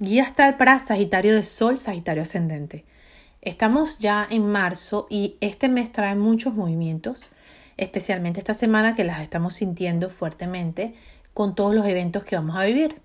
Guía 0.00 0.24
astral 0.24 0.56
para 0.56 0.80
Sagitario 0.80 1.36
de 1.36 1.44
Sol, 1.44 1.78
Sagitario 1.78 2.24
ascendente. 2.24 2.84
Estamos 3.42 4.00
ya 4.00 4.26
en 4.28 4.44
marzo 4.44 5.06
y 5.08 5.36
este 5.40 5.68
mes 5.68 5.92
trae 5.92 6.16
muchos 6.16 6.52
movimientos, 6.52 7.30
especialmente 7.76 8.40
esta 8.40 8.54
semana 8.54 8.96
que 8.96 9.04
las 9.04 9.20
estamos 9.20 9.54
sintiendo 9.54 10.10
fuertemente 10.10 10.94
con 11.32 11.54
todos 11.54 11.76
los 11.76 11.86
eventos 11.86 12.24
que 12.24 12.34
vamos 12.34 12.56
a 12.56 12.64
vivir. 12.64 13.00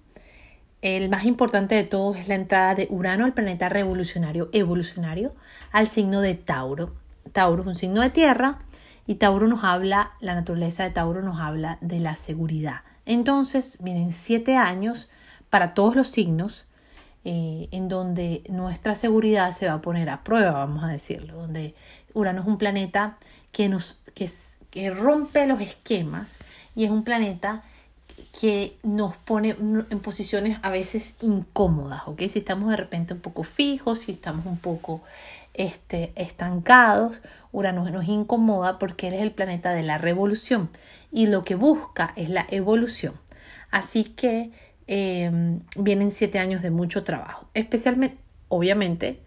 El 0.82 1.10
más 1.10 1.26
importante 1.26 1.76
de 1.76 1.84
todos 1.84 2.18
es 2.18 2.28
la 2.28 2.34
entrada 2.34 2.74
de 2.74 2.88
Urano 2.90 3.26
al 3.26 3.36
planeta 3.36 3.70
revolucionario 3.70 4.50
evolucionario 4.52 5.36
al 5.72 5.90
signo 5.90 6.22
de 6.22 6.34
Tauro. 6.34 6.96
Tauro 7.32 7.62
es 7.62 7.68
un 7.68 7.76
signo 7.76 8.02
de 8.02 8.10
tierra 8.10 8.58
y 9.06 9.16
Tauro 9.16 9.48
nos 9.48 9.64
habla, 9.64 10.14
la 10.22 10.34
naturaleza 10.34 10.86
de 10.86 10.90
Tauro 10.90 11.22
nos 11.22 11.40
habla 11.40 11.78
de 11.82 12.00
la 12.00 12.16
seguridad. 12.16 12.82
Entonces 13.06 13.78
vienen 13.80 14.12
siete 14.12 14.56
años 14.56 15.12
para 15.52 15.76
todos 15.76 15.96
los 15.96 16.08
signos 16.08 16.66
eh, 17.26 17.68
en 17.72 17.90
donde 17.90 18.44
nuestra 18.50 18.96
seguridad 18.96 19.52
se 19.52 19.68
va 19.68 19.74
a 19.74 19.82
poner 19.82 20.10
a 20.10 20.24
prueba, 20.24 20.52
vamos 20.52 20.84
a 20.84 20.88
decirlo, 20.88 21.36
donde 21.36 21.76
Urano 22.14 22.42
es 22.42 22.48
un 22.48 22.58
planeta 22.58 23.18
que, 23.52 23.70
nos, 23.70 24.00
que, 24.14 24.30
que 24.70 24.90
rompe 24.92 25.46
los 25.46 25.62
esquemas 25.62 26.40
y 26.76 26.86
es 26.86 26.92
un 26.92 27.04
planeta 27.04 27.62
que 28.40 28.78
nos 28.84 29.16
pone 29.18 29.50
en 29.50 30.00
posiciones 30.00 30.60
a 30.62 30.70
veces 30.70 31.16
incómodas, 31.22 32.04
¿ok? 32.06 32.22
Si 32.28 32.40
estamos 32.40 32.70
de 32.70 32.78
repente 32.78 33.14
un 33.14 33.20
poco 33.20 33.44
fijos, 33.44 34.00
si 34.00 34.12
estamos 34.12 34.46
un 34.46 34.58
poco 34.58 35.02
este, 35.54 36.14
estancados, 36.16 37.22
Urano 37.52 37.90
nos 37.90 38.08
incomoda 38.08 38.80
porque 38.80 39.08
él 39.08 39.16
es 39.16 39.22
el 39.22 39.32
planeta 39.32 39.74
de 39.74 39.84
la 39.84 39.98
revolución 39.98 40.70
y 41.12 41.28
lo 41.28 41.44
que 41.44 41.56
busca 41.56 42.14
es 42.16 42.30
la 42.30 42.46
evolución. 42.50 43.14
Así 43.72 44.04
que 44.04 44.52
Em, 44.92 45.60
vienen 45.76 46.10
siete 46.10 46.40
años 46.40 46.64
de 46.64 46.72
mucho 46.72 47.04
trabajo. 47.04 47.48
Especialmente, 47.54 48.18
obviamente, 48.48 49.20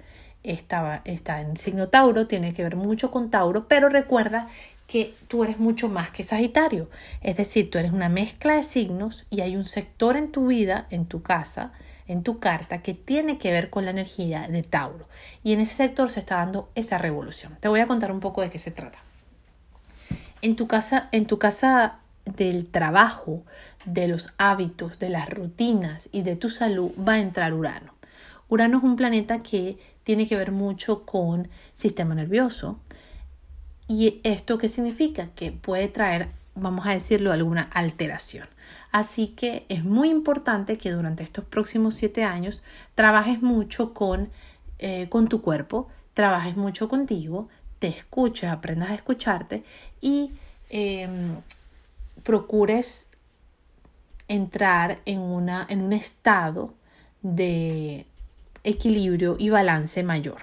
estaba, 0.43 1.03
está 1.05 1.41
en 1.41 1.57
signo 1.57 1.89
Tauro, 1.89 2.27
tiene 2.27 2.53
que 2.53 2.65
ver 2.65 2.75
mucho 2.75 3.13
con 3.13 3.31
Tauro, 3.31 3.69
pero 3.69 3.89
recuerda 3.89 4.49
que 4.89 5.15
tú 5.29 5.45
eres 5.45 5.61
mucho 5.61 5.89
más 5.89 6.11
que 6.11 6.25
Sagitario. 6.25 6.91
Es 7.21 7.37
decir, 7.37 7.71
tú 7.71 7.79
eres 7.79 7.93
una 7.93 8.09
mezcla 8.09 8.57
de 8.57 8.65
signos 8.65 9.27
y 9.31 9.41
hay 9.41 9.55
un 9.55 9.65
sector 9.65 10.17
en 10.17 10.33
tu 10.33 10.49
vida, 10.49 10.89
en 10.91 11.07
tu 11.07 11.23
casa, 11.23 11.71
en 12.09 12.25
tu 12.25 12.41
carta, 12.41 12.83
que 12.83 12.93
tiene 12.95 13.39
que 13.39 13.53
ver 13.53 13.71
con 13.71 13.85
la 13.85 13.93
energía 13.93 14.49
de 14.49 14.65
Tauro. 14.65 15.07
Y 15.45 15.53
en 15.53 15.61
ese 15.61 15.77
sector 15.77 16.11
se 16.11 16.19
está 16.19 16.39
dando 16.39 16.71
esa 16.75 16.99
revolución. 16.99 17.57
Te 17.61 17.69
voy 17.69 17.79
a 17.79 17.87
contar 17.87 18.11
un 18.11 18.19
poco 18.19 18.43
de 18.43 18.51
qué 18.51 18.59
se 18.59 18.73
trata. 18.73 18.99
En 20.43 20.57
tu 20.57 20.67
casa, 20.67 21.09
en 21.13 21.27
tu 21.27 21.39
casa 21.39 22.01
del 22.25 22.67
trabajo, 22.67 23.45
de 23.85 24.09
los 24.09 24.33
hábitos, 24.39 24.99
de 24.99 25.09
las 25.09 25.29
rutinas 25.29 26.09
y 26.13 26.23
de 26.23 26.37
tu 26.37 26.51
salud 26.51 26.93
va 26.97 27.15
a 27.15 27.21
entrar 27.21 27.55
Urano. 27.55 27.95
Urano 28.49 28.79
es 28.79 28.85
un 28.85 28.97
planeta 28.97 29.39
que 29.39 29.79
tiene 30.05 30.27
que 30.27 30.37
ver 30.37 30.53
mucho 30.53 31.05
con 31.05 31.49
sistema 31.75 32.15
nervioso. 32.15 32.79
¿Y 33.89 34.21
esto 34.25 34.59
qué 34.59 34.69
significa? 34.69 35.29
Que 35.35 35.53
puede 35.53 35.89
traer, 35.89 36.29
vamos 36.55 36.87
a 36.87 36.93
decirlo, 36.93 37.33
alguna 37.33 37.63
alteración. 37.63 38.49
Así 38.91 39.29
que 39.29 39.65
es 39.69 39.85
muy 39.85 40.11
importante 40.11 40.79
que 40.79 40.91
durante 40.91 41.23
estos 41.23 41.45
próximos 41.45 41.95
siete 41.95 42.25
años 42.25 42.63
trabajes 42.95 43.43
mucho 43.43 43.95
con, 43.95 44.31
eh, 44.79 45.09
con 45.09 45.29
tu 45.29 45.43
cuerpo, 45.43 45.89
trabajes 46.15 46.57
mucho 46.57 46.89
contigo, 46.89 47.49
te 47.79 47.89
escuches, 47.89 48.51
aprendas 48.51 48.91
a 48.91 48.95
escucharte 48.95 49.65
y 50.01 50.33
em, 50.71 51.37
procures 52.23 53.11
entrar 54.29 55.01
en, 55.05 55.21
una, 55.21 55.67
en 55.69 55.83
un 55.83 55.93
estado 55.93 56.75
de 57.23 58.07
equilibrio 58.65 59.37
y 59.39 59.51
balance 59.51 60.03
mayor. 60.03 60.43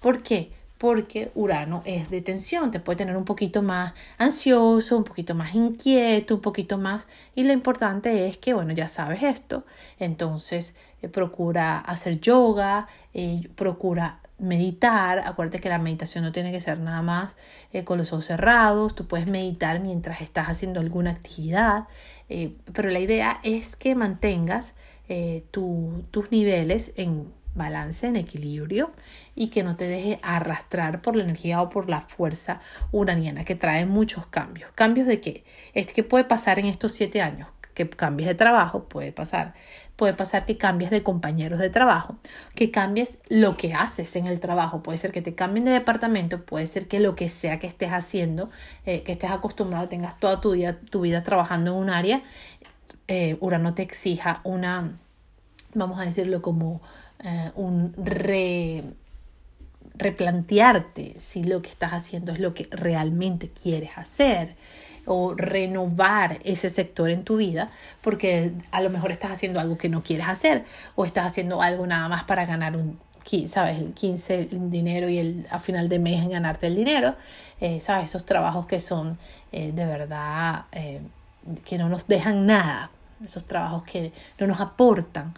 ¿Por 0.00 0.22
qué? 0.22 0.52
Porque 0.78 1.30
Urano 1.34 1.82
es 1.86 2.10
de 2.10 2.20
tensión, 2.20 2.70
te 2.70 2.80
puede 2.80 2.98
tener 2.98 3.16
un 3.16 3.24
poquito 3.24 3.62
más 3.62 3.94
ansioso, 4.18 4.98
un 4.98 5.04
poquito 5.04 5.34
más 5.34 5.54
inquieto, 5.54 6.34
un 6.34 6.42
poquito 6.42 6.76
más... 6.76 7.08
Y 7.34 7.44
lo 7.44 7.52
importante 7.54 8.28
es 8.28 8.36
que, 8.36 8.52
bueno, 8.52 8.74
ya 8.74 8.86
sabes 8.86 9.22
esto, 9.22 9.64
entonces 9.98 10.74
eh, 11.00 11.08
procura 11.08 11.78
hacer 11.78 12.20
yoga, 12.20 12.88
eh, 13.14 13.48
procura 13.54 14.20
meditar, 14.38 15.20
acuérdate 15.20 15.60
que 15.60 15.68
la 15.68 15.78
meditación 15.78 16.24
no 16.24 16.32
tiene 16.32 16.52
que 16.52 16.60
ser 16.60 16.78
nada 16.78 17.02
más 17.02 17.36
eh, 17.72 17.84
con 17.84 17.98
los 17.98 18.12
ojos 18.12 18.26
cerrados, 18.26 18.94
tú 18.94 19.06
puedes 19.06 19.26
meditar 19.26 19.80
mientras 19.80 20.20
estás 20.20 20.48
haciendo 20.48 20.80
alguna 20.80 21.10
actividad, 21.10 21.84
eh, 22.28 22.56
pero 22.72 22.90
la 22.90 23.00
idea 23.00 23.40
es 23.42 23.76
que 23.76 23.94
mantengas 23.94 24.74
eh, 25.08 25.44
tus 25.50 26.30
niveles 26.30 26.92
en 26.96 27.32
balance, 27.54 28.06
en 28.06 28.16
equilibrio 28.16 28.92
y 29.34 29.48
que 29.48 29.62
no 29.62 29.76
te 29.76 29.88
deje 29.88 30.20
arrastrar 30.22 31.00
por 31.00 31.16
la 31.16 31.24
energía 31.24 31.62
o 31.62 31.70
por 31.70 31.88
la 31.88 32.02
fuerza 32.02 32.60
uraniana 32.92 33.44
que 33.44 33.54
trae 33.54 33.86
muchos 33.86 34.26
cambios. 34.26 34.70
¿Cambios 34.74 35.06
de 35.06 35.20
qué? 35.20 35.44
Es 35.72 35.86
que 35.86 36.02
puede 36.02 36.24
pasar 36.24 36.58
en 36.58 36.66
estos 36.66 36.92
siete 36.92 37.22
años 37.22 37.48
que 37.76 37.86
cambies 37.86 38.26
de 38.26 38.34
trabajo, 38.34 38.84
puede 38.84 39.12
pasar. 39.12 39.52
Puede 39.96 40.14
pasar 40.14 40.46
que 40.46 40.56
cambies 40.56 40.90
de 40.90 41.02
compañeros 41.02 41.58
de 41.58 41.68
trabajo, 41.68 42.16
que 42.54 42.70
cambies 42.70 43.18
lo 43.28 43.58
que 43.58 43.74
haces 43.74 44.16
en 44.16 44.26
el 44.26 44.40
trabajo. 44.40 44.82
Puede 44.82 44.96
ser 44.96 45.12
que 45.12 45.20
te 45.20 45.34
cambien 45.34 45.66
de 45.66 45.72
departamento, 45.72 46.42
puede 46.42 46.66
ser 46.66 46.88
que 46.88 47.00
lo 47.00 47.14
que 47.14 47.28
sea 47.28 47.58
que 47.58 47.66
estés 47.66 47.90
haciendo, 47.90 48.48
eh, 48.86 49.02
que 49.02 49.12
estés 49.12 49.30
acostumbrado, 49.30 49.88
tengas 49.88 50.18
toda 50.18 50.40
tu 50.40 50.52
vida, 50.52 50.78
tu 50.90 51.02
vida 51.02 51.22
trabajando 51.22 51.72
en 51.72 51.76
un 51.76 51.90
área, 51.90 52.22
eh, 53.08 53.36
Urano 53.40 53.74
te 53.74 53.82
exija 53.82 54.40
una, 54.42 54.96
vamos 55.74 56.00
a 56.00 56.06
decirlo 56.06 56.40
como 56.40 56.80
eh, 57.22 57.52
un 57.56 57.92
re 57.98 58.84
replantearte 59.98 61.14
si 61.18 61.42
lo 61.42 61.62
que 61.62 61.70
estás 61.70 61.92
haciendo 61.92 62.32
es 62.32 62.38
lo 62.38 62.52
que 62.52 62.68
realmente 62.70 63.48
quieres 63.48 63.96
hacer 63.96 64.56
o 65.06 65.34
renovar 65.34 66.38
ese 66.44 66.68
sector 66.68 67.10
en 67.10 67.24
tu 67.24 67.36
vida 67.36 67.70
porque 68.02 68.52
a 68.70 68.80
lo 68.80 68.90
mejor 68.90 69.12
estás 69.12 69.30
haciendo 69.30 69.60
algo 69.60 69.78
que 69.78 69.88
no 69.88 70.02
quieres 70.02 70.28
hacer 70.28 70.64
o 70.94 71.04
estás 71.04 71.26
haciendo 71.26 71.62
algo 71.62 71.86
nada 71.86 72.08
más 72.08 72.24
para 72.24 72.44
ganar 72.44 72.76
un 72.76 72.98
sabes 73.46 73.80
el 73.80 73.92
15 73.92 74.48
el 74.52 74.70
dinero 74.70 75.08
y 75.08 75.18
el 75.18 75.46
a 75.50 75.58
final 75.58 75.88
de 75.88 75.98
mes 75.98 76.22
en 76.22 76.30
ganarte 76.30 76.68
el 76.68 76.76
dinero 76.76 77.16
eh, 77.60 77.80
sabes 77.80 78.06
esos 78.06 78.24
trabajos 78.24 78.66
que 78.66 78.78
son 78.78 79.18
eh, 79.52 79.72
de 79.72 79.86
verdad 79.86 80.66
eh, 80.72 81.00
que 81.64 81.78
no 81.78 81.88
nos 81.88 82.06
dejan 82.06 82.46
nada 82.46 82.90
esos 83.24 83.44
trabajos 83.46 83.84
que 83.84 84.12
no 84.38 84.46
nos 84.46 84.60
aportan. 84.60 85.34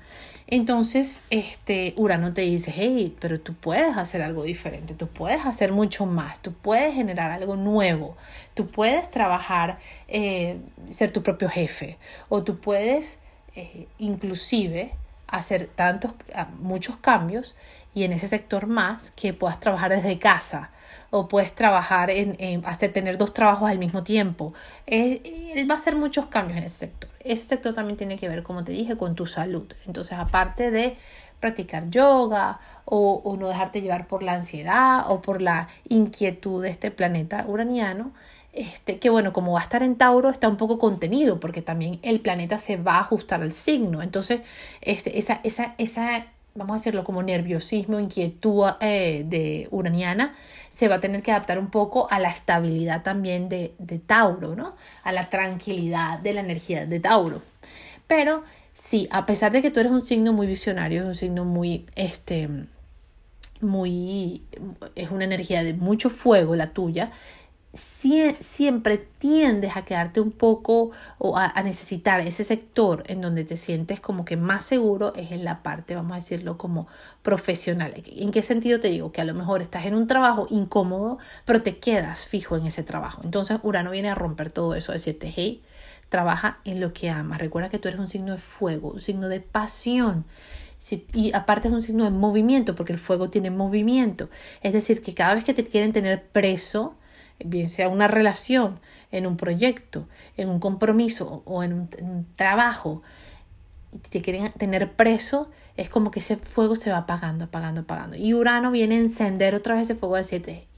Entonces, 0.47 1.21
este 1.29 1.93
Urano 1.97 2.33
te 2.33 2.41
dice, 2.41 2.73
hey, 2.75 3.15
pero 3.21 3.39
tú 3.39 3.55
puedes 3.55 3.97
hacer 3.99 4.23
algo 4.23 4.45
diferente, 4.45 4.95
tú 4.95 5.07
puedes 5.07 5.45
hacer 5.45 5.73
mucho 5.73 6.07
más, 6.07 6.41
tú 6.41 6.53
puedes 6.55 6.95
generar 6.95 7.31
algo 7.31 7.57
nuevo, 7.57 8.17
tú 8.55 8.67
puedes 8.69 9.11
trabajar, 9.11 9.79
eh, 10.09 10.59
ser 10.89 11.13
tu 11.13 11.23
propio 11.23 11.51
jefe, 11.51 11.99
o 12.31 12.45
tú 12.45 12.61
puedes 12.61 13.19
eh, 13.55 13.89
inclusive 13.99 14.93
hacer 15.29 15.69
tantos, 15.69 16.13
muchos 16.59 16.97
cambios 16.97 17.57
y 17.95 18.05
en 18.05 18.13
ese 18.13 18.29
sector 18.29 18.67
más 18.67 19.11
que 19.13 19.33
puedas 19.33 19.61
trabajar 19.61 19.91
desde 19.91 20.19
casa 20.19 20.71
o 21.11 21.29
puedes 21.29 21.55
trabajar 21.55 22.11
en, 22.11 22.65
hacer 22.67 22.93
tener 22.93 23.19
dos 23.19 23.33
trabajos 23.33 23.71
al 23.71 23.79
mismo 23.79 24.03
tiempo. 24.03 24.53
él 24.87 25.67
va 25.71 25.75
a 25.75 25.79
hacer 25.79 25.97
muchos 25.97 26.27
cambios 26.27 26.59
en 26.59 26.65
ese 26.65 26.79
sector. 26.79 27.11
Ese 27.21 27.47
sector 27.47 27.75
también 27.75 27.97
tiene 27.97 28.17
que 28.17 28.29
ver, 28.29 28.43
como 28.43 28.65
te 28.65 28.73
dije, 28.73 28.97
con 28.97 29.15
tu 29.15 29.27
salud. 29.27 29.73
Entonces, 29.87 30.19
aparte 30.19 30.71
de 30.71 30.97
practicar 31.41 31.91
yoga 31.91 32.61
o, 32.85 33.21
o 33.25 33.37
no 33.37 33.49
dejarte 33.49 33.81
llevar 33.81 34.07
por 34.07 34.23
la 34.23 34.35
ansiedad 34.35 35.11
o 35.11 35.21
por 35.23 35.41
la 35.41 35.69
inquietud 35.89 36.63
de 36.63 36.71
este 36.71 36.91
planeta 36.91 37.45
uraniano, 37.47 38.13
este, 38.53 38.99
que 38.99 39.11
bueno, 39.11 39.33
como 39.33 39.53
va 39.53 39.61
a 39.61 39.63
estar 39.63 39.83
en 39.83 39.97
Tauro, 39.97 40.31
está 40.31 40.49
un 40.49 40.57
poco 40.57 40.79
contenido, 40.79 41.39
porque 41.39 41.63
también 41.63 42.01
el 42.03 42.21
planeta 42.21 42.59
se 42.59 42.77
va 42.77 42.97
a 42.97 43.01
ajustar 43.01 43.43
al 43.43 43.53
signo. 43.53 44.03
Entonces, 44.03 44.41
esa, 44.81 45.41
esa, 45.45 45.75
esa 45.79 46.27
vamos 46.59 46.75
a 46.75 46.79
decirlo 46.79 47.05
como 47.05 47.23
nerviosismo, 47.23 48.01
inquietud 48.01 48.67
eh, 48.81 49.25
de 49.27 49.69
uraniana, 49.71 50.35
se 50.71 50.89
va 50.89 50.97
a 50.97 51.01
tener 51.01 51.23
que 51.23 51.31
adaptar 51.31 51.59
un 51.59 51.69
poco 51.69 52.09
a 52.11 52.19
la 52.19 52.31
estabilidad 52.31 53.03
también 53.03 53.49
de, 53.49 53.75
de, 53.79 53.99
Tauro, 53.99 54.57
¿no? 54.57 54.75
A 55.05 55.13
la 55.13 55.31
tranquilidad 55.31 56.19
de 56.19 56.33
la 56.33 56.41
energía 56.41 56.85
de 56.85 57.01
Tauro. 57.01 57.43
Pero 58.09 58.43
sí, 58.79 59.09
a 59.11 59.27
pesar 59.27 59.53
de 59.53 59.63
que 59.63 59.71
tú 59.71 59.81
eres 59.81 59.93
un 59.93 60.03
signo 60.03 60.33
muy 60.33 60.47
visionario, 60.47 61.03
es 61.03 61.09
un 61.09 61.15
signo 61.15 61.45
muy, 61.45 61.87
este, 61.97 62.49
muy, 63.61 64.43
es 64.95 65.11
una 65.11 65.25
energía 65.25 65.65
de 65.65 65.75
mucho 65.75 66.11
fuego 66.11 66.55
la 66.57 66.73
tuya, 66.73 67.11
siempre 67.75 68.97
tiendes 68.97 69.77
a 69.77 69.85
quedarte 69.85 70.21
un 70.21 70.33
poco 70.33 70.91
o 71.19 71.37
a, 71.37 71.53
necesitar 71.63 72.21
ese 72.21 72.43
sector 72.43 73.05
en 73.09 73.21
donde 73.21 73.45
te 73.45 73.57
sientes 73.57 74.01
como 74.01 74.25
que 74.25 74.37
más 74.37 74.65
seguro 74.65 75.13
es 75.15 75.33
en 75.33 75.45
la 75.45 75.63
parte, 75.63 75.95
vamos 75.95 76.13
a 76.13 76.17
decirlo, 76.17 76.57
como 76.57 76.87
profesional. 77.23 77.93
¿En 78.07 78.33
qué 78.33 78.43
sentido 78.43 78.81
te 78.81 78.89
digo? 78.89 79.13
Que 79.13 79.21
a 79.21 79.25
lo 79.25 79.35
mejor 79.35 79.61
estás 79.61 79.85
en 79.85 79.95
un 79.95 80.07
trabajo 80.07 80.47
incómodo, 80.51 81.19
pero 81.45 81.63
te 81.63 81.79
quedas 81.79 82.27
fijo 82.27 82.57
en 82.57 82.67
ese 82.67 82.83
trabajo. 82.83 83.21
Entonces 83.23 83.59
Urano 83.63 83.91
viene 83.91 84.09
a 84.09 84.15
romper 84.15 84.51
todo 84.51 84.75
eso, 84.75 84.93
decirte, 84.93 85.33
hey, 85.35 85.63
trabaja 86.09 86.61
en 86.65 86.81
lo 86.81 86.93
que 86.93 87.11
amas. 87.11 87.39
Recuerda 87.39 87.69
que 87.69 87.79
tú 87.79 87.89
eres 87.89 88.01
un 88.01 88.09
signo 88.09 88.33
de 88.33 88.39
fuego, 88.39 88.91
un 88.93 89.01
signo 89.01 89.29
de 89.29 89.41
pasión 89.41 90.25
y 91.13 91.33
aparte 91.35 91.69
es 91.69 91.75
un 91.75 91.83
signo 91.83 92.05
de 92.05 92.11
movimiento, 92.11 92.75
porque 92.75 92.93
el 92.93 92.99
fuego 92.99 93.31
tiene 93.31 93.51
movimiento. 93.51 94.31
Es 94.63 94.73
decir, 94.73 95.03
que 95.03 95.15
cada 95.15 95.35
vez 95.35 95.45
que 95.45 95.55
te 95.55 95.65
quieren 95.65 95.93
tener 95.93 96.25
preso, 96.29 96.95
bien 97.45 97.69
sea 97.69 97.89
una 97.89 98.09
relación, 98.09 98.81
en 99.11 99.27
un 99.27 99.37
proyecto, 99.37 100.07
en 100.37 100.49
un 100.49 100.61
compromiso 100.61 101.43
o 101.47 101.63
en 101.63 101.73
un, 101.73 102.27
trabajo, 102.37 103.03
te 104.11 104.21
quieren 104.21 104.53
tener 104.53 104.93
preso, 104.93 105.51
es 105.77 105.89
como 105.89 106.11
que 106.11 106.21
ese 106.21 106.37
fuego 106.37 106.77
se 106.77 106.91
va 106.91 106.99
apagando, 106.99 107.47
apagando, 107.47 107.81
apagando. 107.81 108.17
Y 108.17 108.35
Urano 108.35 108.71
viene 108.71 108.97
a 108.97 109.01
encender 109.01 109.55
otra 109.55 109.75
vez 109.75 109.85
ese 109.85 109.95
fuego 109.95 110.15
a 110.15 110.19
decirte, 110.19 110.69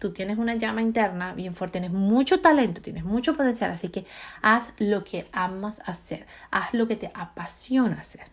tú 0.00 0.12
tienes 0.12 0.38
una 0.38 0.54
llama 0.54 0.80
interna 0.80 1.34
bien 1.34 1.54
fuerte, 1.54 1.78
tienes 1.78 1.92
mucho 1.92 2.40
talento, 2.40 2.80
tienes 2.80 3.04
mucho 3.04 3.34
potencial, 3.34 3.70
así 3.70 3.88
que 3.88 4.06
haz 4.40 4.72
lo 4.78 5.04
que 5.04 5.26
amas 5.30 5.80
hacer, 5.84 6.26
haz 6.50 6.72
lo 6.72 6.88
que 6.88 6.96
te 6.96 7.12
apasiona 7.14 8.00
hacer. 8.00 8.24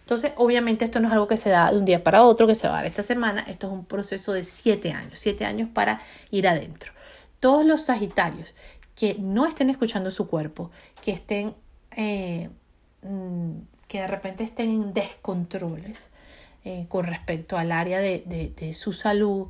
Entonces, 0.00 0.32
obviamente 0.36 0.84
esto 0.84 0.98
no 0.98 1.06
es 1.06 1.12
algo 1.12 1.28
que 1.28 1.36
se 1.36 1.50
da 1.50 1.70
de 1.70 1.78
un 1.78 1.84
día 1.84 2.02
para 2.02 2.24
otro, 2.24 2.46
que 2.46 2.54
se 2.54 2.66
va 2.66 2.74
a 2.74 2.76
dar 2.78 2.86
esta 2.86 3.02
semana, 3.02 3.44
esto 3.46 3.66
es 3.68 3.72
un 3.72 3.84
proceso 3.84 4.32
de 4.32 4.42
siete 4.42 4.92
años, 4.92 5.18
siete 5.18 5.44
años 5.44 5.68
para 5.72 6.00
ir 6.30 6.48
adentro. 6.48 6.92
Todos 7.38 7.66
los 7.66 7.82
Sagitarios 7.82 8.54
que 8.96 9.14
no 9.18 9.46
estén 9.46 9.68
escuchando 9.70 10.10
su 10.10 10.26
cuerpo, 10.26 10.70
que 11.02 11.12
estén, 11.12 11.54
eh, 11.96 12.48
mm, 13.02 13.52
que 13.86 14.00
de 14.00 14.06
repente 14.06 14.42
estén 14.42 14.70
en 14.70 14.94
descontroles 14.94 16.10
eh, 16.64 16.86
con 16.88 17.06
respecto 17.06 17.56
al 17.56 17.72
área 17.72 18.00
de, 18.00 18.52
de 18.54 18.74
su 18.74 18.92
salud, 18.92 19.48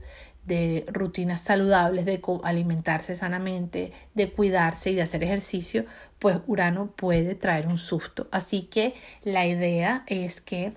de 0.50 0.84
rutinas 0.88 1.40
saludables, 1.40 2.04
de 2.04 2.20
alimentarse 2.42 3.14
sanamente, 3.14 3.92
de 4.14 4.32
cuidarse 4.32 4.90
y 4.90 4.96
de 4.96 5.02
hacer 5.02 5.22
ejercicio, 5.22 5.84
pues 6.18 6.38
Urano 6.48 6.90
puede 6.90 7.36
traer 7.36 7.68
un 7.68 7.78
susto. 7.78 8.26
Así 8.32 8.62
que 8.62 8.94
la 9.22 9.46
idea 9.46 10.02
es 10.08 10.40
que, 10.40 10.72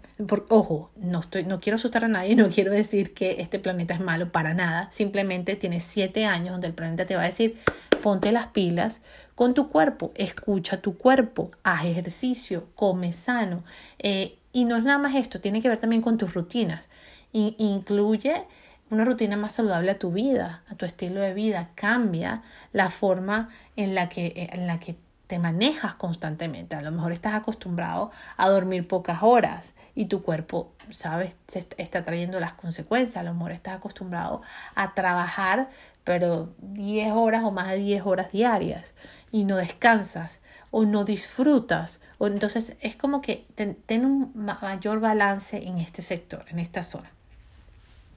ojo, 0.49 0.91
no, 0.95 1.21
estoy, 1.21 1.45
no 1.45 1.59
quiero 1.59 1.77
asustar 1.77 2.05
a 2.05 2.07
nadie, 2.07 2.35
no 2.37 2.49
quiero 2.49 2.71
decir 2.71 3.15
que 3.15 3.37
este 3.39 3.57
planeta 3.57 3.95
es 3.95 3.99
malo 3.99 4.31
para 4.31 4.53
nada, 4.53 4.91
simplemente 4.91 5.55
tiene 5.55 5.79
siete 5.79 6.25
años 6.25 6.51
donde 6.51 6.67
el 6.67 6.73
planeta 6.75 7.07
te 7.07 7.15
va 7.15 7.23
a 7.23 7.25
decir, 7.25 7.57
ponte 8.03 8.31
las 8.31 8.47
pilas 8.47 9.01
con 9.33 9.55
tu 9.55 9.69
cuerpo, 9.69 10.11
escucha 10.13 10.81
tu 10.81 10.99
cuerpo, 10.99 11.49
haz 11.63 11.85
ejercicio, 11.85 12.67
come 12.75 13.11
sano. 13.11 13.63
Eh, 13.97 14.37
y 14.51 14.65
no 14.65 14.77
es 14.77 14.83
nada 14.83 14.99
más 14.99 15.15
esto, 15.15 15.41
tiene 15.41 15.63
que 15.63 15.69
ver 15.69 15.79
también 15.79 16.03
con 16.03 16.19
tus 16.19 16.35
rutinas. 16.35 16.89
incluye 17.31 18.45
una 18.93 19.05
rutina 19.05 19.35
más 19.35 19.53
saludable 19.53 19.91
a 19.91 19.99
tu 19.99 20.11
vida, 20.11 20.63
a 20.69 20.75
tu 20.75 20.85
estilo 20.85 21.19
de 21.19 21.33
vida. 21.33 21.69
Cambia 21.75 22.43
la 22.71 22.89
forma 22.89 23.49
en 23.75 23.95
la 23.95 24.07
que, 24.07 24.49
en 24.53 24.67
la 24.67 24.79
que 24.79 24.95
te 25.27 25.39
manejas 25.39 25.95
constantemente. 25.95 26.75
A 26.75 26.81
lo 26.81 26.91
mejor 26.91 27.11
estás 27.11 27.33
acostumbrado 27.33 28.11
a 28.37 28.49
dormir 28.49 28.87
pocas 28.87 29.23
horas 29.23 29.73
y 29.95 30.05
tu 30.05 30.21
cuerpo, 30.21 30.73
sabes, 30.91 31.35
está 31.77 32.05
trayendo 32.05 32.39
las 32.39 32.53
consecuencias. 32.53 33.17
A 33.17 33.23
lo 33.23 33.33
mejor 33.33 33.51
estás 33.51 33.75
acostumbrado 33.75 34.41
a 34.75 34.93
trabajar, 34.93 35.69
pero 36.03 36.53
10 36.59 37.13
horas 37.13 37.43
o 37.43 37.51
más 37.51 37.71
de 37.71 37.77
10 37.77 38.05
horas 38.05 38.31
diarias 38.31 38.93
y 39.31 39.45
no 39.45 39.57
descansas 39.57 40.39
o 40.69 40.85
no 40.85 41.03
disfrutas. 41.03 41.99
O 42.19 42.27
entonces 42.27 42.75
es 42.81 42.95
como 42.95 43.21
que 43.21 43.47
ten 43.55 44.05
un 44.05 44.31
mayor 44.35 44.99
balance 44.99 45.65
en 45.65 45.79
este 45.79 46.03
sector, 46.03 46.45
en 46.49 46.59
esta 46.59 46.83
zona 46.83 47.09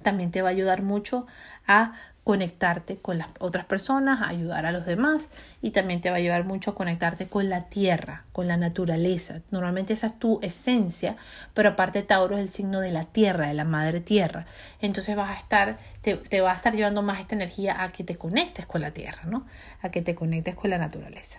también 0.02 0.30
te 0.30 0.42
va 0.42 0.48
a 0.48 0.52
ayudar 0.52 0.82
mucho 0.82 1.26
a 1.66 1.92
conectarte 2.26 2.96
con 2.96 3.18
las 3.18 3.28
otras 3.38 3.66
personas, 3.66 4.20
a 4.20 4.28
ayudar 4.28 4.66
a 4.66 4.72
los 4.72 4.84
demás 4.84 5.28
y 5.62 5.70
también 5.70 6.00
te 6.00 6.10
va 6.10 6.16
a 6.16 6.18
ayudar 6.18 6.44
mucho 6.44 6.72
a 6.72 6.74
conectarte 6.74 7.28
con 7.28 7.48
la 7.48 7.68
tierra, 7.68 8.24
con 8.32 8.48
la 8.48 8.56
naturaleza. 8.56 9.42
Normalmente 9.52 9.92
esa 9.92 10.08
es 10.08 10.18
tu 10.18 10.40
esencia, 10.42 11.14
pero 11.54 11.68
aparte 11.68 12.02
Tauro 12.02 12.36
es 12.36 12.42
el 12.42 12.48
signo 12.48 12.80
de 12.80 12.90
la 12.90 13.04
tierra, 13.04 13.46
de 13.46 13.54
la 13.54 13.62
madre 13.62 14.00
tierra. 14.00 14.44
Entonces 14.80 15.14
vas 15.14 15.30
a 15.30 15.38
estar, 15.38 15.78
te, 16.00 16.16
te 16.16 16.40
va 16.40 16.50
a 16.50 16.54
estar 16.56 16.74
llevando 16.74 17.00
más 17.00 17.20
esta 17.20 17.36
energía 17.36 17.80
a 17.80 17.92
que 17.92 18.02
te 18.02 18.16
conectes 18.16 18.66
con 18.66 18.80
la 18.80 18.90
tierra, 18.90 19.22
¿no? 19.26 19.46
A 19.82 19.90
que 19.90 20.02
te 20.02 20.16
conectes 20.16 20.56
con 20.56 20.70
la 20.70 20.78
naturaleza. 20.78 21.38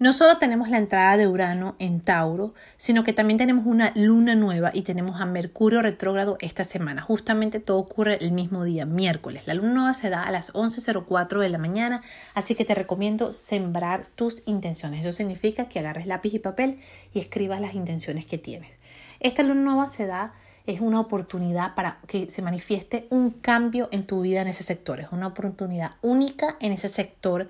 No 0.00 0.12
solo 0.12 0.38
tenemos 0.38 0.70
la 0.70 0.78
entrada 0.78 1.16
de 1.16 1.26
Urano 1.26 1.74
en 1.80 2.00
Tauro, 2.00 2.54
sino 2.76 3.02
que 3.02 3.12
también 3.12 3.36
tenemos 3.36 3.66
una 3.66 3.90
luna 3.96 4.36
nueva 4.36 4.70
y 4.72 4.82
tenemos 4.82 5.20
a 5.20 5.26
Mercurio 5.26 5.82
retrógrado 5.82 6.38
esta 6.40 6.62
semana. 6.62 7.02
Justamente 7.02 7.58
todo 7.58 7.78
ocurre 7.78 8.16
el 8.20 8.30
mismo 8.30 8.62
día, 8.62 8.86
miércoles. 8.86 9.42
La 9.46 9.54
luna 9.54 9.72
nueva 9.72 9.94
se 9.94 10.08
da 10.08 10.22
a 10.22 10.30
las 10.30 10.54
11.04 10.54 11.40
de 11.40 11.48
la 11.48 11.58
mañana, 11.58 12.00
así 12.34 12.54
que 12.54 12.64
te 12.64 12.76
recomiendo 12.76 13.32
sembrar 13.32 14.04
tus 14.14 14.44
intenciones. 14.46 15.00
Eso 15.00 15.10
significa 15.10 15.68
que 15.68 15.80
agarres 15.80 16.06
lápiz 16.06 16.32
y 16.32 16.38
papel 16.38 16.78
y 17.12 17.18
escribas 17.18 17.60
las 17.60 17.74
intenciones 17.74 18.24
que 18.24 18.38
tienes. 18.38 18.78
Esta 19.18 19.42
luna 19.42 19.62
nueva 19.62 19.88
se 19.88 20.06
da 20.06 20.32
es 20.68 20.80
una 20.80 21.00
oportunidad 21.00 21.74
para 21.74 21.98
que 22.06 22.30
se 22.30 22.42
manifieste 22.42 23.06
un 23.10 23.30
cambio 23.30 23.88
en 23.90 24.06
tu 24.06 24.20
vida 24.20 24.42
en 24.42 24.48
ese 24.48 24.62
sector. 24.62 25.00
Es 25.00 25.08
una 25.10 25.26
oportunidad 25.26 25.92
única 26.02 26.56
en 26.60 26.72
ese 26.72 26.88
sector 26.88 27.48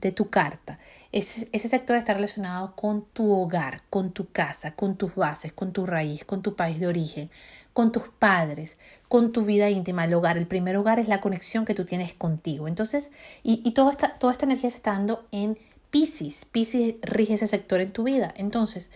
de 0.00 0.12
tu 0.12 0.30
carta. 0.30 0.78
Ese, 1.12 1.48
ese, 1.52 1.68
sector 1.68 1.96
está 1.96 2.14
relacionado 2.14 2.74
con 2.76 3.04
tu 3.04 3.32
hogar, 3.32 3.82
con 3.90 4.12
tu 4.12 4.30
casa, 4.30 4.74
con 4.74 4.96
tus 4.96 5.14
bases, 5.14 5.52
con 5.52 5.72
tu 5.72 5.86
raíz, 5.86 6.24
con 6.24 6.42
tu 6.42 6.56
país 6.56 6.80
de 6.80 6.86
origen, 6.86 7.30
con 7.72 7.92
tus 7.92 8.08
padres, 8.08 8.78
con 9.08 9.32
tu 9.32 9.44
vida 9.44 9.70
íntima, 9.70 10.04
el 10.04 10.14
hogar. 10.14 10.38
El 10.38 10.46
primer 10.46 10.76
hogar 10.76 10.98
es 10.98 11.08
la 11.08 11.20
conexión 11.20 11.64
que 11.64 11.74
tú 11.74 11.84
tienes 11.84 12.14
contigo. 12.14 12.68
Entonces, 12.68 13.10
y, 13.42 13.60
y 13.64 13.72
toda, 13.72 13.90
esta, 13.90 14.18
toda 14.18 14.32
esta 14.32 14.46
energía 14.46 14.70
se 14.70 14.76
está 14.76 14.92
dando 14.92 15.24
en 15.32 15.58
Pisces. 15.90 16.44
Pisces 16.44 16.94
rige 17.02 17.34
ese 17.34 17.46
sector 17.46 17.80
en 17.80 17.90
tu 17.90 18.04
vida. 18.04 18.32
Entonces, 18.36 18.90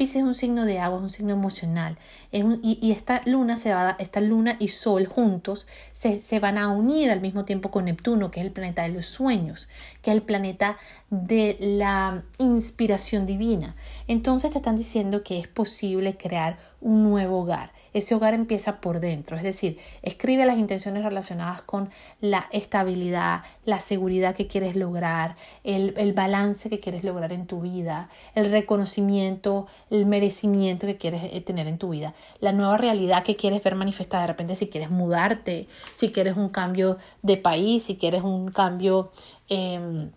Pisces 0.00 0.16
es 0.16 0.22
un 0.22 0.34
signo 0.34 0.64
de 0.64 0.78
agua, 0.78 0.96
es 0.96 1.02
un 1.02 1.08
signo 1.10 1.34
emocional. 1.34 1.98
y, 2.32 2.90
esta 2.90 3.20
luna 3.26 3.58
se 3.58 3.74
va 3.74 3.96
esta 3.98 4.22
luna 4.22 4.56
y 4.58 4.68
sol 4.68 5.04
juntos 5.04 5.66
se, 5.92 6.18
se, 6.18 6.40
van 6.40 6.56
a 6.56 6.68
unir 6.68 7.10
al 7.10 7.20
mismo 7.20 7.44
tiempo 7.44 7.70
con 7.70 7.84
Neptuno, 7.84 8.30
que 8.30 8.40
es 8.40 8.46
el 8.46 8.52
planeta 8.52 8.84
de 8.84 8.88
los 8.88 9.04
sueños, 9.04 9.68
que 10.00 10.10
es 10.10 10.16
el 10.16 10.22
planeta 10.22 10.78
de 11.10 11.58
la 11.60 12.22
inspiración 12.38 13.26
divina. 13.26 13.76
Entonces 14.08 14.52
te 14.52 14.56
están 14.56 14.76
diciendo 14.76 15.22
que 15.22 15.38
es 15.38 15.48
posible 15.48 16.16
crear 16.16 16.56
un 16.80 17.02
nuevo 17.02 17.40
hogar. 17.40 17.72
Ese 17.92 18.14
hogar 18.14 18.34
empieza 18.34 18.80
por 18.80 19.00
dentro, 19.00 19.36
es 19.36 19.42
decir, 19.42 19.78
escribe 20.02 20.46
las 20.46 20.58
intenciones 20.58 21.04
relacionadas 21.04 21.62
con 21.62 21.90
la 22.20 22.48
estabilidad, 22.52 23.42
la 23.64 23.80
seguridad 23.80 24.34
que 24.34 24.46
quieres 24.46 24.76
lograr, 24.76 25.36
el, 25.64 25.94
el 25.96 26.12
balance 26.12 26.70
que 26.70 26.80
quieres 26.80 27.04
lograr 27.04 27.32
en 27.32 27.46
tu 27.46 27.60
vida, 27.60 28.08
el 28.34 28.50
reconocimiento, 28.50 29.66
el 29.90 30.06
merecimiento 30.06 30.86
que 30.86 30.96
quieres 30.96 31.22
eh, 31.24 31.40
tener 31.40 31.66
en 31.66 31.78
tu 31.78 31.90
vida, 31.90 32.14
la 32.40 32.52
nueva 32.52 32.76
realidad 32.76 33.22
que 33.22 33.36
quieres 33.36 33.62
ver 33.62 33.74
manifestada 33.74 34.22
de 34.22 34.28
repente 34.28 34.54
si 34.54 34.68
quieres 34.68 34.90
mudarte, 34.90 35.68
si 35.94 36.10
quieres 36.12 36.36
un 36.36 36.48
cambio 36.48 36.98
de 37.22 37.36
país, 37.36 37.84
si 37.84 37.96
quieres 37.96 38.22
un 38.22 38.50
cambio... 38.50 39.10
Eh, 39.48 40.08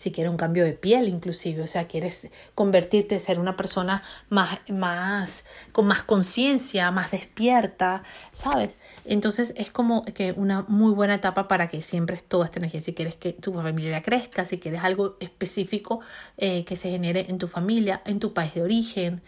si 0.00 0.12
quieres 0.12 0.30
un 0.30 0.38
cambio 0.38 0.64
de 0.64 0.72
piel 0.72 1.08
inclusive, 1.08 1.62
o 1.62 1.66
sea, 1.66 1.86
quieres 1.86 2.28
convertirte, 2.54 3.18
ser 3.18 3.38
una 3.38 3.54
persona 3.54 4.02
más, 4.30 4.60
más, 4.70 5.44
con 5.72 5.86
más 5.86 6.02
conciencia, 6.02 6.90
más 6.90 7.10
despierta, 7.10 8.02
¿sabes? 8.32 8.78
Entonces 9.04 9.52
es 9.58 9.70
como 9.70 10.06
que 10.06 10.32
una 10.32 10.64
muy 10.68 10.94
buena 10.94 11.16
etapa 11.16 11.48
para 11.48 11.68
que 11.68 11.82
siempre 11.82 12.16
toda 12.16 12.46
esta 12.46 12.60
energía, 12.60 12.80
si 12.80 12.94
quieres 12.94 13.14
que 13.14 13.34
tu 13.34 13.52
familia 13.52 14.02
crezca, 14.02 14.46
si 14.46 14.58
quieres 14.58 14.82
algo 14.84 15.18
específico 15.20 16.00
eh, 16.38 16.64
que 16.64 16.76
se 16.76 16.88
genere 16.88 17.26
en 17.28 17.36
tu 17.36 17.46
familia, 17.46 18.00
en 18.06 18.20
tu 18.20 18.32
país 18.32 18.54
de 18.54 18.62
origen, 18.62 19.20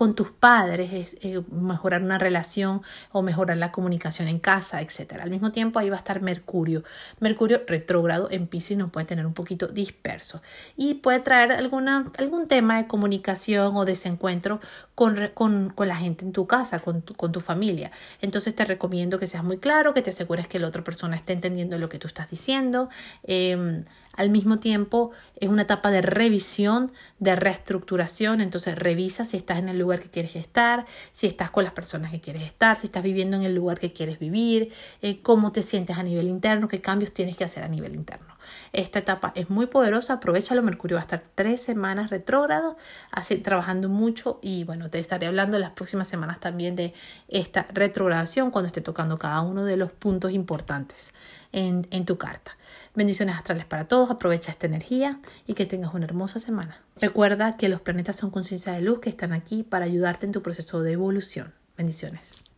con 0.00 0.14
tus 0.14 0.30
padres, 0.30 0.94
es, 0.94 1.18
eh, 1.20 1.42
mejorar 1.50 2.02
una 2.02 2.16
relación 2.16 2.80
o 3.12 3.20
mejorar 3.20 3.58
la 3.58 3.70
comunicación 3.70 4.28
en 4.28 4.38
casa, 4.38 4.80
etc. 4.80 5.18
Al 5.20 5.28
mismo 5.28 5.52
tiempo 5.52 5.78
ahí 5.78 5.90
va 5.90 5.96
a 5.96 5.98
estar 5.98 6.22
Mercurio. 6.22 6.84
Mercurio 7.18 7.60
retrógrado 7.66 8.28
en 8.30 8.46
Pisces 8.46 8.78
nos 8.78 8.90
puede 8.90 9.04
tener 9.04 9.26
un 9.26 9.34
poquito 9.34 9.66
disperso 9.66 10.40
y 10.74 10.94
puede 10.94 11.20
traer 11.20 11.52
alguna, 11.52 12.06
algún 12.16 12.48
tema 12.48 12.78
de 12.78 12.86
comunicación 12.86 13.76
o 13.76 13.84
desencuentro 13.84 14.62
con, 15.00 15.30
con, 15.32 15.70
con 15.70 15.88
la 15.88 15.96
gente 15.96 16.26
en 16.26 16.32
tu 16.32 16.46
casa, 16.46 16.78
con 16.80 17.00
tu, 17.00 17.14
con 17.14 17.32
tu 17.32 17.40
familia. 17.40 17.90
Entonces 18.20 18.54
te 18.54 18.66
recomiendo 18.66 19.18
que 19.18 19.26
seas 19.26 19.42
muy 19.42 19.56
claro, 19.56 19.94
que 19.94 20.02
te 20.02 20.10
asegures 20.10 20.46
que 20.46 20.58
la 20.58 20.66
otra 20.66 20.84
persona 20.84 21.16
esté 21.16 21.32
entendiendo 21.32 21.78
lo 21.78 21.88
que 21.88 21.98
tú 21.98 22.06
estás 22.06 22.28
diciendo. 22.28 22.90
Eh, 23.24 23.82
al 24.12 24.28
mismo 24.28 24.58
tiempo 24.58 25.12
es 25.36 25.48
una 25.48 25.62
etapa 25.62 25.90
de 25.90 26.02
revisión, 26.02 26.92
de 27.18 27.34
reestructuración, 27.34 28.42
entonces 28.42 28.78
revisa 28.78 29.24
si 29.24 29.38
estás 29.38 29.58
en 29.58 29.70
el 29.70 29.78
lugar 29.78 30.00
que 30.00 30.10
quieres 30.10 30.36
estar, 30.36 30.84
si 31.12 31.26
estás 31.26 31.48
con 31.48 31.64
las 31.64 31.72
personas 31.72 32.10
que 32.10 32.20
quieres 32.20 32.42
estar, 32.42 32.78
si 32.78 32.86
estás 32.86 33.02
viviendo 33.02 33.38
en 33.38 33.44
el 33.44 33.54
lugar 33.54 33.78
que 33.78 33.94
quieres 33.94 34.18
vivir, 34.18 34.70
eh, 35.00 35.22
cómo 35.22 35.50
te 35.52 35.62
sientes 35.62 35.96
a 35.96 36.02
nivel 36.02 36.28
interno, 36.28 36.68
qué 36.68 36.82
cambios 36.82 37.12
tienes 37.12 37.38
que 37.38 37.44
hacer 37.44 37.62
a 37.62 37.68
nivel 37.68 37.94
interno. 37.94 38.34
Esta 38.72 39.00
etapa 39.00 39.32
es 39.34 39.50
muy 39.50 39.66
poderosa, 39.66 40.14
aprovechalo, 40.14 40.62
Mercurio 40.62 40.96
va 40.96 41.00
a 41.00 41.02
estar 41.02 41.22
tres 41.34 41.62
semanas 41.62 42.10
retrógrado, 42.10 42.76
así 43.10 43.36
trabajando 43.38 43.88
mucho 43.88 44.38
y 44.42 44.64
bueno, 44.64 44.90
te 44.90 44.98
estaré 44.98 45.26
hablando 45.26 45.56
en 45.56 45.62
las 45.62 45.72
próximas 45.72 46.08
semanas 46.08 46.40
también 46.40 46.76
de 46.76 46.94
esta 47.28 47.66
retrogradación 47.72 48.50
cuando 48.50 48.66
esté 48.66 48.80
tocando 48.80 49.18
cada 49.18 49.40
uno 49.40 49.64
de 49.64 49.76
los 49.76 49.92
puntos 49.92 50.32
importantes 50.32 51.12
en, 51.52 51.86
en 51.90 52.04
tu 52.04 52.18
carta. 52.18 52.56
Bendiciones 52.94 53.36
astrales 53.36 53.64
para 53.66 53.86
todos, 53.86 54.10
aprovecha 54.10 54.50
esta 54.50 54.66
energía 54.66 55.20
y 55.46 55.54
que 55.54 55.66
tengas 55.66 55.94
una 55.94 56.06
hermosa 56.06 56.40
semana. 56.40 56.82
Recuerda 57.00 57.56
que 57.56 57.68
los 57.68 57.80
planetas 57.80 58.16
son 58.16 58.30
conciencia 58.30 58.72
de 58.72 58.80
luz 58.80 59.00
que 59.00 59.08
están 59.08 59.32
aquí 59.32 59.62
para 59.62 59.84
ayudarte 59.84 60.26
en 60.26 60.32
tu 60.32 60.42
proceso 60.42 60.82
de 60.82 60.92
evolución. 60.92 61.54
Bendiciones. 61.76 62.49